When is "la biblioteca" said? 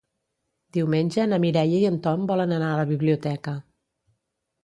2.81-3.53